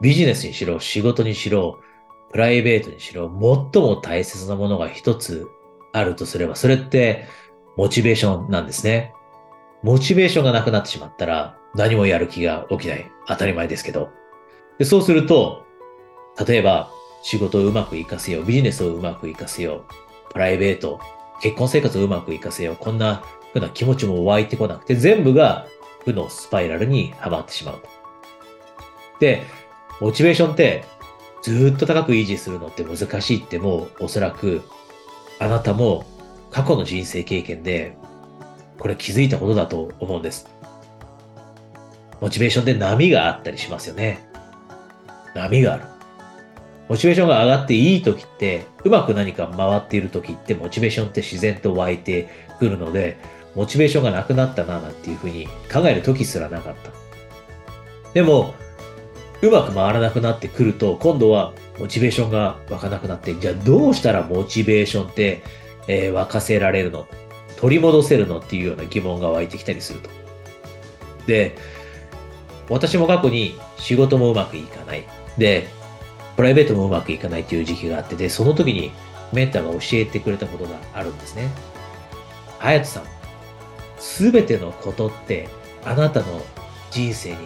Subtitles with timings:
[0.00, 1.80] ビジネスにしろ、仕事にしろ、
[2.32, 5.48] プライベートにしろ、最も大切なものが一つ
[5.92, 7.26] あるとすれば、それって
[7.76, 9.12] モチベーションなんですね。
[9.82, 13.10] モチベーションがなくなってしまったら何もやる気が起きない。
[13.26, 14.10] 当たり前ですけど。
[14.78, 15.64] でそうすると、
[16.46, 16.90] 例えば
[17.22, 19.84] 仕事をうまくいかせよう、ビジネスをうまくいかせよ
[20.28, 21.00] う、プライベート、
[21.40, 23.22] 結婚生活をうまくいかせよう、こんな
[23.52, 25.66] 風な気持ちも湧いてこなくて、全部が
[26.04, 27.82] 負のスパイラルにはまってしまう。
[29.20, 29.44] で、
[30.00, 30.84] モチベーションって
[31.42, 34.62] ずっと高く維持するのって難しいってもうおそらく
[35.38, 36.06] あなたも
[36.50, 37.96] 過去の人生経験で
[38.78, 40.48] これ気づいたことだと思うんです。
[42.20, 44.26] モチベーションで波があったりしますよね。
[45.34, 45.84] 波がある。
[46.88, 53.16] モチベーションが上がっていい時って、うまく何か回っている時って、モチベーションって自然と湧いてくるので、
[53.54, 56.90] モチベーションがなくなったな、なんていうふうに考える時すらなかった。
[58.12, 58.54] でも、
[59.42, 65.42] うまく回らなくなってくると、今度はモチベーションが湧かなくなって、じゃあどうしたらモチベーションって、
[65.86, 67.06] えー、沸かせられるの
[67.56, 70.10] 取り戻せるのっていうような疑問が湧いてきたりすると。
[71.26, 71.56] で、
[72.68, 75.04] 私も過去に仕事もうまくいかない。
[75.38, 75.68] で、
[76.36, 78.92] プライベートもうまくいかないっていう時期があって、で、その時に
[79.32, 81.48] メンターが教えてくれたことがあるんですね。
[82.58, 83.02] 隼人さん、
[83.98, 85.48] すべてのことって
[85.84, 86.42] あなたの
[86.90, 87.36] 人生に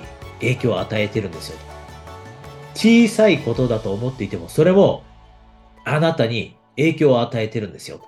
[0.40, 1.58] 影響を与えてるんですよ。
[2.78, 5.02] 小さいことだと思っていても、それも
[5.84, 8.00] あなたに影響を与えてるんですよ。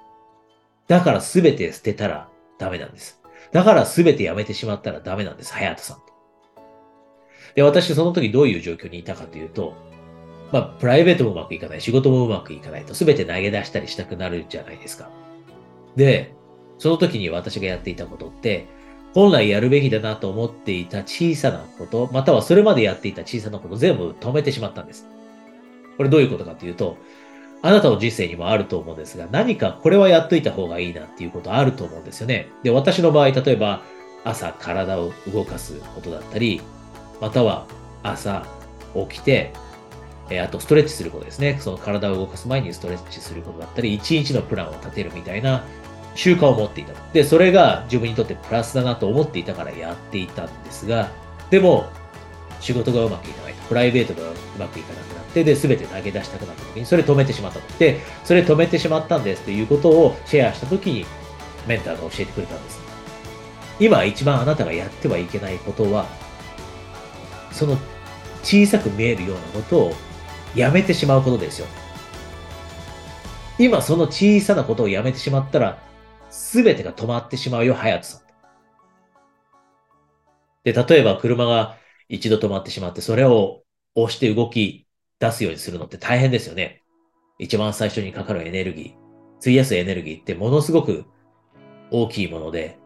[0.86, 3.20] だからすべて捨てたらダメなんです。
[3.50, 5.98] だからすべてやめてしまったらダメなんです、隼人さん。
[7.56, 9.74] で、私その時どういう状況にいたかというと、
[10.52, 15.10] まあ、プライベートもうまくいかない、仕事もうまくいかないと、すべて投げ出したりしたくなるじゃないですか。
[15.96, 16.32] で、
[16.78, 18.68] その時に私がやっていたことって、
[19.14, 25.06] 本来やるべきだなと思っていた小さなこと、またはそれまでやっていた小さなこと全部止めてしまったんです。
[25.96, 26.96] これどういうことかというと、
[27.62, 32.48] あなたの人生にもあると思うんですが、何かこれはやっといた方がいいなっていうことあると思うんですよね。
[32.62, 33.82] で、私の場合、例えば
[34.24, 36.60] 朝体を動かすことだったり、
[37.20, 37.66] または
[38.02, 38.46] 朝
[38.94, 39.52] 起きて、
[40.30, 41.58] えあとストレッチすることですね。
[41.60, 45.64] その体を動かす前にストレッチすることだったり、一日のプランを立てるみたいな
[46.20, 46.92] 習慣を持っていた。
[47.14, 51.08] で、それが自分にとってプラスだなと思っていたからやっていたんですが、
[51.48, 51.88] でも、
[52.60, 53.62] 仕事がうまくいかないと。
[53.62, 57.78] プライベートがうまくいかなくなって、で、全て投げ出したくなった時に、それ止めてしまったと。
[57.78, 61.06] で、それ止めてしまったんですっていうことをシェアした時に、
[61.66, 62.80] メンターが教えてくれたんです。
[63.80, 66.04] 今一番あなたがやってはいけないことは、
[67.50, 67.78] その
[68.42, 69.94] 小さく見えるようなことを
[70.54, 71.66] やめてしまうことですよ。
[73.58, 75.89] 今その小さなことをやめてしまったら、
[76.30, 78.30] すべてが止まってしまうよ、隼人さん。
[80.64, 81.76] で、例えば車が
[82.08, 83.62] 一度止まってしまって、それを
[83.94, 84.86] 押して動き
[85.18, 86.82] 出すようにするのって大変ですよね。
[87.38, 91.04] 一番最初にかかるエネルギー、費やすエネルギーってものすごく
[91.90, 92.78] 大きいもので、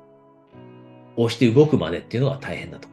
[1.16, 2.88] 押して動くまでっていうのが大変だと。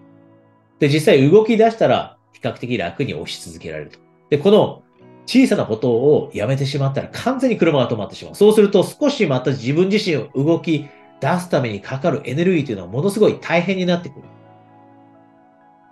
[0.80, 4.00] で、実際動き出したら比較的楽に押し続けられると。
[4.30, 4.84] で、この
[5.26, 8.36] 小さなことをやめてしまったら完全に車が止まってしまう。
[8.36, 10.88] そうすると少しまた自分自身を動き
[11.20, 14.26] 出すためにかかるエネルギーというのはものすごい大変になってくる。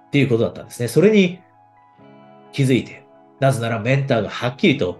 [0.08, 0.88] っていうことだったんですね。
[0.88, 1.40] それに
[2.52, 3.06] 気づいて、
[3.40, 5.00] なぜならメンターがはっきりと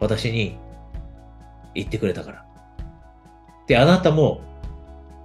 [0.00, 0.58] 私に
[1.74, 2.44] 言ってくれたから。
[3.68, 4.40] で、あなたも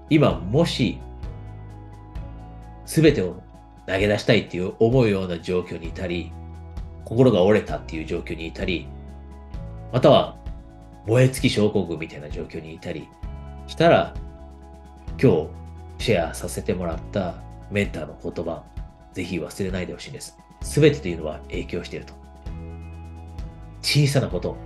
[0.09, 0.99] 今もし
[2.85, 3.41] 全てを
[3.87, 6.31] 投げ出したいっていう思うような状況にいたり、
[7.07, 8.85] 心が折れたっていう状況にいたり、
[9.93, 10.35] または
[11.05, 13.07] 燃え尽き症候群みたいな状況にいたり
[13.65, 14.13] したら、
[15.11, 15.47] 今
[15.97, 17.35] 日シェアさせてもらった
[17.71, 18.61] メンターの言葉、
[19.13, 20.37] ぜひ忘れないでほしいんです。
[20.61, 22.13] すべてというのは影響していると。
[23.81, 24.57] 小さなこと。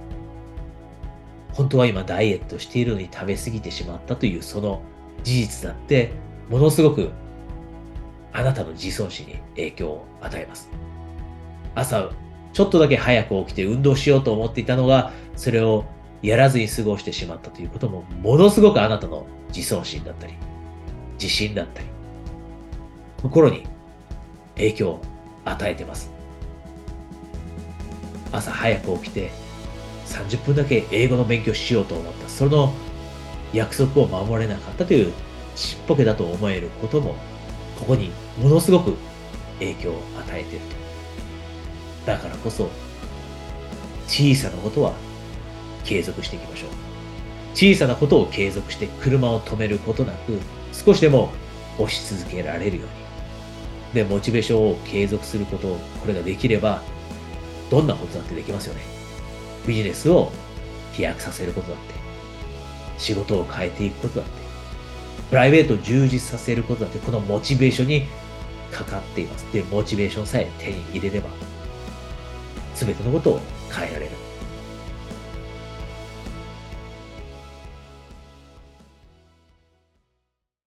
[1.53, 4.81] 本当は今ダイエットしているのに食べ過ぎてしまったというその
[5.21, 6.11] 事実だって、
[6.49, 7.11] ものすごく
[8.33, 10.71] あなたの自尊心に影響を与えます。
[11.75, 12.09] 朝
[12.53, 15.85] ちょっとだけ早く起きて運動しようと思っていたのが、それを
[16.21, 19.25] やらずに過ごしてしまったということも、ものすごくあなたの
[19.55, 20.33] 自尊心だったり、
[21.13, 21.87] 自信だったり、
[23.21, 23.63] 心に
[24.55, 25.01] 影響を
[25.45, 26.11] 与えてます。
[28.31, 29.31] 朝早く起きて
[30.05, 32.29] 30分だけ英語の勉強しようと思った。
[32.29, 32.73] その
[33.53, 35.11] 約束を守れなかったという
[35.55, 37.15] ちっぽけだと思えることも、
[37.79, 38.95] ここにものすごく
[39.59, 40.90] 影響を与えていると。
[42.05, 42.69] だからこそ、
[44.07, 44.93] 小さなことは
[45.83, 46.69] 継続していきましょう。
[47.53, 50.39] 小さなことを継続して車を止めることなく、
[50.73, 51.31] 少しでも
[51.77, 53.01] 押し続けられるように。
[53.93, 55.67] で、モチベーションを継続すること、
[55.99, 56.81] これができれば、
[57.69, 58.81] どんなことだってできますよね。
[59.67, 60.31] ビジネスを
[60.93, 61.93] 飛躍させることだって、
[62.97, 64.41] 仕事を変えていくことだって、
[65.29, 68.07] プライベートを充実させることだって、このモチベーションに
[68.71, 69.45] かかっています。
[69.53, 71.29] で、モチベーションさえ手に入れれば、
[72.85, 73.39] 全てのことを
[73.71, 74.30] 変えられる。